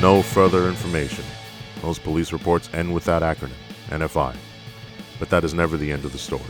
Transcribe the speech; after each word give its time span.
no 0.00 0.22
further 0.22 0.68
information. 0.68 1.24
Most 1.82 2.02
police 2.02 2.32
reports 2.32 2.68
end 2.72 2.92
with 2.92 3.04
that 3.04 3.22
acronym, 3.22 3.52
NFI. 3.88 4.36
But 5.18 5.30
that 5.30 5.44
is 5.44 5.54
never 5.54 5.76
the 5.76 5.92
end 5.92 6.04
of 6.04 6.12
the 6.12 6.18
story. 6.18 6.42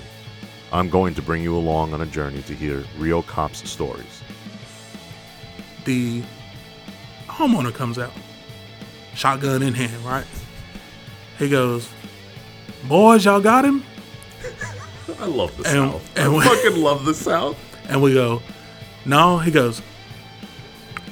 I'm 0.72 0.88
going 0.88 1.14
to 1.14 1.22
bring 1.22 1.42
you 1.42 1.56
along 1.56 1.92
on 1.94 2.00
a 2.00 2.06
journey 2.06 2.42
to 2.42 2.54
hear 2.54 2.84
real 2.98 3.22
cops' 3.22 3.68
stories. 3.68 4.22
The 5.84 6.22
homeowner 7.26 7.74
comes 7.74 7.98
out, 7.98 8.12
shotgun 9.14 9.62
in 9.62 9.74
hand, 9.74 10.04
right? 10.04 10.26
He 11.38 11.48
goes, 11.48 11.88
Boys, 12.88 13.24
y'all 13.24 13.40
got 13.40 13.64
him? 13.64 13.82
I 15.20 15.26
love 15.26 15.56
the 15.56 15.64
And- 15.68 15.90
South. 15.92 16.10
and 16.16 16.24
I 16.32 16.36
we- 16.36 16.44
fucking 16.44 16.80
love 16.82 17.04
the 17.04 17.14
South. 17.14 17.56
And 17.88 18.00
we 18.00 18.14
go, 18.14 18.42
No. 19.04 19.38
He 19.38 19.50
goes, 19.50 19.82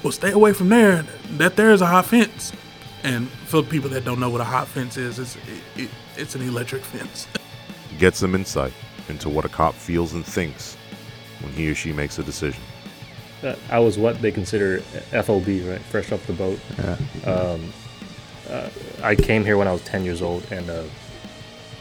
Well, 0.02 0.12
stay 0.12 0.30
away 0.30 0.52
from 0.52 0.69
there. 0.69 1.02
That 1.33 1.57
there 1.57 1.70
is 1.70 1.80
a 1.80 1.87
hot 1.87 2.07
fence. 2.07 2.52
And 3.02 3.29
for 3.29 3.62
people 3.62 3.91
that 3.91 4.05
don't 4.05 4.21
know 4.21 4.30
what 4.30 4.41
a 4.41 4.45
hot 4.45 4.69
fence 4.69 4.97
is, 4.97 5.19
it's, 5.19 5.37
it, 5.37 5.43
it, 5.77 5.91
it's 6.16 6.34
an 6.34 6.43
electric 6.43 6.83
fence. 6.83 7.27
Get 7.98 8.15
some 8.15 8.34
insight 8.34 8.73
into 9.09 9.29
what 9.29 9.45
a 9.45 9.48
cop 9.48 9.74
feels 9.74 10.12
and 10.12 10.24
thinks 10.24 10.77
when 11.41 11.52
he 11.52 11.71
or 11.71 11.74
she 11.74 11.93
makes 11.93 12.19
a 12.19 12.23
decision. 12.23 12.62
Uh, 13.43 13.55
I 13.71 13.79
was 13.79 13.98
what 13.98 14.21
they 14.21 14.33
consider 14.33 14.80
FOB, 14.80 15.47
right? 15.47 15.80
Fresh 15.80 16.12
off 16.12 16.27
the 16.27 16.33
boat. 16.33 16.60
Um, 17.24 17.73
uh, 18.51 18.68
I 19.02 19.15
came 19.15 19.45
here 19.45 19.57
when 19.57 19.68
I 19.68 19.73
was 19.73 19.83
10 19.85 20.05
years 20.05 20.23
old, 20.23 20.45
and, 20.51 20.68
uh, 20.68 20.85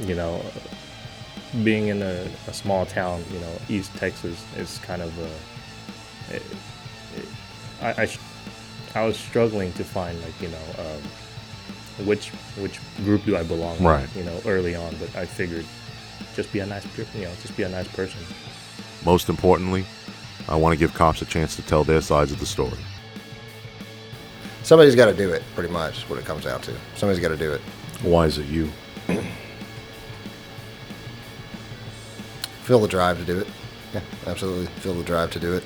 you 0.02 0.16
know, 0.16 0.44
being 1.64 1.88
in 1.88 2.02
a, 2.02 2.28
a 2.48 2.54
small 2.54 2.86
town, 2.86 3.24
you 3.32 3.40
know, 3.40 3.52
East 3.70 3.96
Texas 3.96 4.44
is 4.56 4.78
kind 4.80 5.02
of 5.02 5.18
a. 5.20 6.36
It, 6.36 6.44
it, 7.16 7.26
I, 7.82 8.04
I, 8.04 8.10
I 8.96 9.06
was 9.06 9.18
struggling 9.18 9.72
to 9.74 9.84
find, 9.84 10.20
like, 10.22 10.40
you 10.42 10.50
know, 10.50 10.58
um, 10.80 12.06
which 12.08 12.30
which 12.58 12.80
group 13.04 13.26
do 13.26 13.36
I 13.38 13.44
belong 13.44 13.82
Right. 13.84 14.08
in, 14.16 14.20
you 14.20 14.26
know, 14.30 14.40
early 14.46 14.76
on, 14.76 14.96
but 15.00 15.16
I 15.16 15.26
figured 15.26 15.66
just 16.36 16.52
be 16.54 16.60
a 16.60 16.66
nice, 16.66 16.86
you 17.16 17.24
know, 17.24 17.32
just 17.42 17.56
be 17.58 17.64
a 17.64 17.70
nice 17.70 17.88
person. 17.88 18.20
Most 19.06 19.30
importantly, 19.30 19.86
I 20.48 20.56
want 20.56 20.74
to 20.74 20.78
give 20.78 20.94
cops 20.94 21.22
a 21.22 21.26
chance 21.26 21.56
to 21.56 21.62
tell 21.64 21.84
their 21.84 22.02
sides 22.02 22.32
of 22.32 22.40
the 22.40 22.46
story. 22.46 22.78
Somebody's 24.64 24.96
got 24.96 25.06
to 25.06 25.14
do 25.14 25.32
it, 25.32 25.44
pretty 25.56 25.72
much, 25.72 26.02
what 26.10 26.20
it 26.20 26.26
comes 26.26 26.44
down 26.44 26.62
to. 26.62 26.74
Somebody's 26.96 27.22
got 27.22 27.30
to 27.30 27.38
do 27.38 27.52
it. 27.54 27.62
Why 28.02 28.26
is 28.26 28.38
it 28.38 28.46
you? 28.48 28.70
Feel 32.64 32.80
the 32.80 32.88
drive 32.88 33.18
to 33.20 33.26
do 33.26 33.40
it. 33.40 33.48
Yeah, 33.94 34.02
absolutely. 34.26 34.66
Feel 34.82 34.94
the 34.94 35.04
drive 35.04 35.32
to 35.32 35.40
do 35.40 35.54
it. 35.54 35.64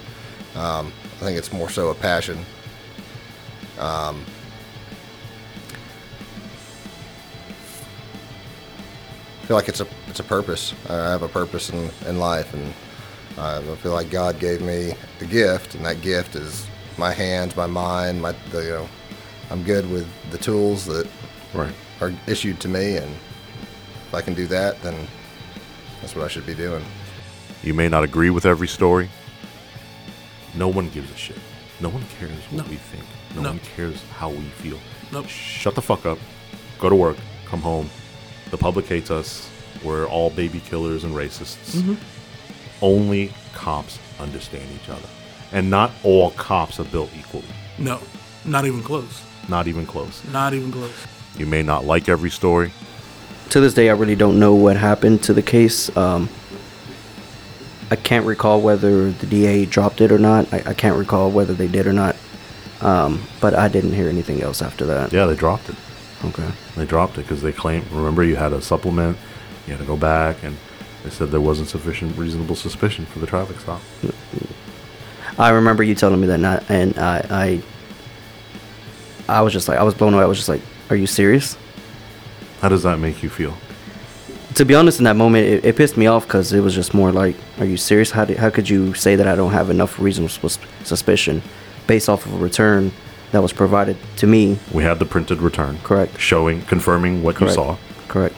Um, 0.55 0.91
I 1.17 1.23
think 1.25 1.37
it's 1.37 1.53
more 1.53 1.69
so 1.69 1.89
a 1.89 1.95
passion. 1.95 2.37
Um, 3.79 4.23
I 9.41 9.45
feel 9.45 9.55
like 9.57 9.69
it's 9.69 9.81
a 9.81 9.87
it's 10.07 10.19
a 10.19 10.23
purpose. 10.23 10.73
I 10.89 10.93
have 10.95 11.23
a 11.23 11.27
purpose 11.27 11.69
in, 11.69 11.89
in 12.07 12.19
life, 12.19 12.53
and 12.53 12.73
uh, 13.37 13.61
I 13.71 13.75
feel 13.75 13.93
like 13.93 14.09
God 14.09 14.39
gave 14.39 14.61
me 14.61 14.93
a 15.19 15.25
gift, 15.25 15.75
and 15.75 15.85
that 15.85 16.01
gift 16.01 16.35
is 16.35 16.67
my 16.97 17.11
hands, 17.11 17.55
my 17.55 17.65
mind, 17.67 18.21
my 18.21 18.33
the, 18.51 18.63
you 18.63 18.69
know, 18.69 18.89
I'm 19.49 19.63
good 19.63 19.89
with 19.89 20.07
the 20.31 20.37
tools 20.37 20.85
that 20.85 21.07
Right. 21.53 21.73
are 21.99 22.13
issued 22.27 22.59
to 22.61 22.67
me, 22.69 22.97
and 22.97 23.11
if 24.07 24.13
I 24.13 24.21
can 24.21 24.33
do 24.33 24.47
that, 24.47 24.81
then 24.81 24.95
that's 26.01 26.15
what 26.15 26.23
I 26.23 26.27
should 26.29 26.45
be 26.45 26.53
doing. 26.53 26.83
You 27.63 27.73
may 27.73 27.89
not 27.89 28.03
agree 28.03 28.29
with 28.29 28.45
every 28.45 28.67
story. 28.67 29.09
No 30.55 30.67
one 30.67 30.89
gives 30.89 31.11
a 31.11 31.17
shit. 31.17 31.37
No 31.79 31.89
one 31.89 32.03
cares 32.19 32.31
what 32.51 32.65
No. 32.65 32.69
we 32.69 32.75
think. 32.77 33.03
No, 33.35 33.41
No. 33.41 33.49
one 33.49 33.59
cares 33.75 33.97
how 34.17 34.29
we 34.29 34.43
feel. 34.61 34.77
Nope. 35.11 35.27
Shut 35.27 35.75
the 35.75 35.81
fuck 35.81 36.05
up. 36.05 36.17
Go 36.79 36.89
to 36.89 36.95
work. 36.95 37.17
Come 37.45 37.61
home. 37.61 37.89
The 38.51 38.57
public 38.57 38.85
hates 38.87 39.09
us. 39.11 39.49
We're 39.83 40.05
all 40.07 40.29
baby 40.29 40.59
killers 40.59 41.03
and 41.03 41.13
racists. 41.15 41.75
Mm-hmm. 41.77 41.93
Only 42.81 43.33
cops 43.53 43.99
understand 44.19 44.65
each 44.81 44.89
other. 44.89 45.07
And 45.51 45.69
not 45.69 45.91
all 46.03 46.31
cops 46.31 46.79
are 46.79 46.83
built 46.85 47.09
equally. 47.17 47.45
No, 47.77 47.99
not 48.45 48.65
even 48.65 48.81
close. 48.83 49.21
Not 49.49 49.67
even 49.67 49.85
close. 49.85 50.21
Not 50.31 50.53
even 50.53 50.71
close. 50.71 50.91
You 51.37 51.45
may 51.45 51.61
not 51.63 51.85
like 51.85 52.09
every 52.09 52.29
story. 52.29 52.71
to 53.49 53.59
this 53.59 53.73
day, 53.73 53.89
I 53.89 53.93
really 53.93 54.15
don't 54.15 54.39
know 54.39 54.53
what 54.53 54.77
happened 54.77 55.23
to 55.23 55.33
the 55.33 55.41
case. 55.41 55.95
Um, 55.97 56.29
I 57.91 57.97
can't 57.97 58.25
recall 58.25 58.61
whether 58.61 59.11
the 59.11 59.27
DA 59.27 59.65
dropped 59.65 59.99
it 59.99 60.13
or 60.13 60.17
not. 60.17 60.51
I, 60.53 60.63
I 60.67 60.73
can't 60.73 60.97
recall 60.97 61.29
whether 61.29 61.53
they 61.53 61.67
did 61.67 61.85
or 61.85 61.93
not. 61.93 62.15
Um, 62.79 63.21
but 63.41 63.53
I 63.53 63.67
didn't 63.67 63.91
hear 63.91 64.07
anything 64.07 64.41
else 64.41 64.61
after 64.61 64.85
that. 64.85 65.11
Yeah, 65.11 65.25
they 65.25 65.35
dropped 65.35 65.69
it. 65.69 65.75
Okay. 66.23 66.49
They 66.77 66.85
dropped 66.85 67.17
it 67.17 67.23
because 67.23 67.41
they 67.41 67.51
claimed. 67.51 67.91
Remember, 67.91 68.23
you 68.23 68.37
had 68.37 68.53
a 68.53 68.61
supplement. 68.61 69.17
You 69.67 69.73
had 69.73 69.79
to 69.81 69.85
go 69.85 69.97
back, 69.97 70.41
and 70.41 70.57
they 71.03 71.09
said 71.09 71.29
there 71.29 71.41
wasn't 71.41 71.67
sufficient 71.67 72.17
reasonable 72.17 72.55
suspicion 72.55 73.05
for 73.05 73.19
the 73.19 73.27
traffic 73.27 73.59
stop. 73.59 73.81
I 75.37 75.49
remember 75.49 75.83
you 75.83 75.93
telling 75.93 76.19
me 76.19 76.27
that, 76.27 76.39
not, 76.39 76.69
and 76.69 76.97
I, 76.97 77.25
I, 79.27 79.37
I 79.37 79.41
was 79.41 79.53
just 79.53 79.67
like, 79.67 79.77
I 79.79 79.83
was 79.83 79.93
blown 79.93 80.13
away. 80.13 80.23
I 80.23 80.27
was 80.27 80.37
just 80.37 80.49
like, 80.49 80.61
"Are 80.89 80.95
you 80.95 81.07
serious?" 81.07 81.57
How 82.61 82.69
does 82.69 82.83
that 82.83 82.97
make 82.97 83.21
you 83.21 83.29
feel? 83.29 83.55
To 84.61 84.65
be 84.65 84.75
honest, 84.75 84.99
in 84.99 85.05
that 85.05 85.15
moment, 85.15 85.47
it, 85.47 85.65
it 85.65 85.75
pissed 85.75 85.97
me 85.97 86.05
off 86.05 86.27
because 86.27 86.53
it 86.53 86.59
was 86.59 86.75
just 86.75 86.93
more 86.93 87.11
like, 87.11 87.35
"Are 87.57 87.65
you 87.65 87.77
serious? 87.77 88.11
How, 88.11 88.25
do, 88.25 88.35
how 88.35 88.51
could 88.51 88.69
you 88.69 88.93
say 88.93 89.15
that 89.15 89.27
I 89.27 89.35
don't 89.35 89.53
have 89.53 89.71
enough 89.71 89.97
reasonable 89.99 90.29
sus- 90.29 90.59
suspicion 90.83 91.41
based 91.87 92.07
off 92.07 92.27
of 92.27 92.33
a 92.35 92.37
return 92.37 92.91
that 93.31 93.41
was 93.41 93.53
provided 93.53 93.97
to 94.17 94.27
me 94.27 94.59
We 94.71 94.83
had 94.83 94.99
the 94.99 95.05
printed 95.05 95.41
return, 95.41 95.79
Correct. 95.79 96.19
showing, 96.19 96.61
confirming 96.61 97.23
what 97.23 97.37
Correct. 97.37 97.53
you 97.53 97.55
saw. 97.55 97.77
Correct. 98.07 98.35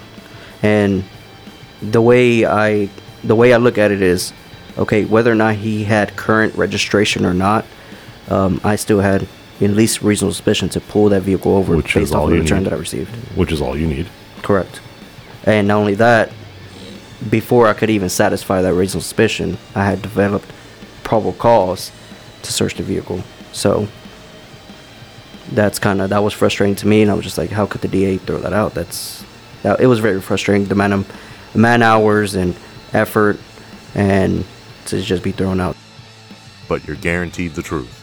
And 0.62 1.04
the 1.82 2.00
way 2.00 2.46
I 2.46 2.88
the 3.22 3.36
way 3.36 3.52
I 3.52 3.58
look 3.58 3.76
at 3.76 3.90
it 3.90 4.00
is, 4.00 4.32
okay, 4.78 5.04
whether 5.04 5.30
or 5.30 5.34
not 5.34 5.56
he 5.56 5.84
had 5.84 6.16
current 6.16 6.54
registration 6.54 7.26
or 7.26 7.34
not, 7.34 7.66
um, 8.30 8.62
I 8.64 8.76
still 8.76 9.00
had 9.00 9.28
at 9.60 9.70
least 9.72 10.00
reasonable 10.00 10.32
suspicion 10.32 10.70
to 10.70 10.80
pull 10.80 11.10
that 11.10 11.20
vehicle 11.20 11.54
over 11.54 11.76
Which 11.76 11.92
based 11.94 12.14
off 12.14 12.30
the 12.30 12.36
return 12.40 12.60
need. 12.62 12.70
that 12.70 12.72
I 12.72 12.78
received. 12.78 13.14
which 13.36 13.52
is 13.52 13.60
all 13.60 13.76
you 13.76 13.86
need. 13.86 14.06
Correct. 14.40 14.80
And 15.44 15.68
not 15.68 15.76
only 15.76 15.94
that, 15.94 16.32
before 17.30 17.66
I 17.66 17.74
could 17.74 17.90
even 17.90 18.08
satisfy 18.08 18.62
that 18.62 18.74
reasonable 18.74 19.02
suspicion, 19.02 19.58
I 19.74 19.84
had 19.84 20.02
developed 20.02 20.50
probable 21.02 21.34
cause 21.34 21.92
to 22.42 22.52
search 22.52 22.74
the 22.74 22.82
vehicle. 22.82 23.22
So 23.52 23.88
that's 25.52 25.78
kind 25.78 26.00
of 26.00 26.10
that 26.10 26.22
was 26.22 26.32
frustrating 26.32 26.76
to 26.76 26.86
me, 26.86 27.02
and 27.02 27.10
I 27.10 27.14
was 27.14 27.24
just 27.24 27.38
like, 27.38 27.50
how 27.50 27.66
could 27.66 27.80
the 27.80 27.88
DA 27.88 28.18
throw 28.18 28.38
that 28.38 28.52
out? 28.52 28.74
That's 28.74 29.24
that, 29.62 29.80
it 29.80 29.86
was 29.86 29.98
very 29.98 30.20
frustrating. 30.20 30.66
The 30.66 30.74
man, 30.74 31.04
the 31.52 31.58
man 31.58 31.82
hours 31.82 32.34
and 32.34 32.54
effort, 32.92 33.38
and 33.94 34.44
to 34.86 35.00
just 35.00 35.22
be 35.22 35.32
thrown 35.32 35.60
out. 35.60 35.76
But 36.68 36.86
you're 36.86 36.96
guaranteed 36.96 37.52
the 37.52 37.62
truth. 37.62 38.00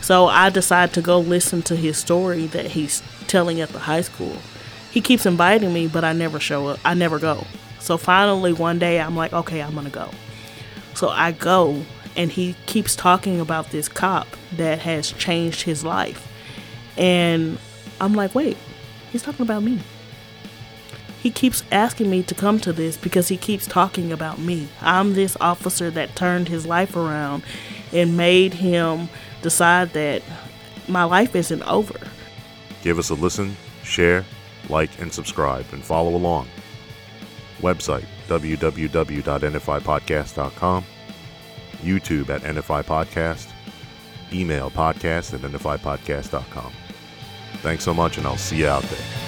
So 0.00 0.26
I 0.26 0.48
decide 0.48 0.92
to 0.94 1.02
go 1.02 1.18
listen 1.18 1.62
to 1.62 1.76
his 1.76 1.98
story 1.98 2.46
that 2.46 2.68
he's 2.68 3.02
telling 3.26 3.60
at 3.60 3.70
the 3.70 3.80
high 3.80 4.00
school. 4.00 4.36
He 4.98 5.02
keeps 5.02 5.26
inviting 5.26 5.72
me, 5.72 5.86
but 5.86 6.02
I 6.02 6.12
never 6.12 6.40
show 6.40 6.66
up. 6.66 6.80
I 6.84 6.94
never 6.94 7.20
go. 7.20 7.46
So 7.78 7.96
finally, 7.96 8.52
one 8.52 8.80
day, 8.80 8.98
I'm 9.00 9.14
like, 9.14 9.32
okay, 9.32 9.62
I'm 9.62 9.72
gonna 9.72 9.90
go. 9.90 10.10
So 10.94 11.08
I 11.08 11.30
go, 11.30 11.84
and 12.16 12.32
he 12.32 12.56
keeps 12.66 12.96
talking 12.96 13.38
about 13.38 13.70
this 13.70 13.88
cop 13.88 14.26
that 14.56 14.80
has 14.80 15.12
changed 15.12 15.62
his 15.62 15.84
life. 15.84 16.26
And 16.96 17.58
I'm 18.00 18.14
like, 18.14 18.34
wait, 18.34 18.56
he's 19.12 19.22
talking 19.22 19.42
about 19.42 19.62
me. 19.62 19.78
He 21.22 21.30
keeps 21.30 21.62
asking 21.70 22.10
me 22.10 22.24
to 22.24 22.34
come 22.34 22.58
to 22.58 22.72
this 22.72 22.96
because 22.96 23.28
he 23.28 23.36
keeps 23.36 23.68
talking 23.68 24.10
about 24.10 24.40
me. 24.40 24.66
I'm 24.80 25.14
this 25.14 25.36
officer 25.40 25.92
that 25.92 26.16
turned 26.16 26.48
his 26.48 26.66
life 26.66 26.96
around 26.96 27.44
and 27.92 28.16
made 28.16 28.54
him 28.54 29.10
decide 29.42 29.92
that 29.92 30.24
my 30.88 31.04
life 31.04 31.36
isn't 31.36 31.62
over. 31.62 32.00
Give 32.82 32.98
us 32.98 33.10
a 33.10 33.14
listen, 33.14 33.56
share, 33.84 34.24
like, 34.70 35.00
and 35.00 35.12
subscribe, 35.12 35.66
and 35.72 35.84
follow 35.84 36.14
along. 36.14 36.46
Website 37.60 38.06
www.nfipodcast.com, 38.28 40.84
YouTube 41.82 42.28
at 42.28 42.42
NFI 42.42 42.84
Podcast, 42.84 43.50
email 44.32 44.70
podcast 44.70 45.34
at 45.34 45.40
nfipodcast.com. 45.40 46.72
Thanks 47.62 47.82
so 47.84 47.94
much, 47.94 48.18
and 48.18 48.26
I'll 48.26 48.36
see 48.36 48.58
you 48.58 48.68
out 48.68 48.82
there. 48.82 49.27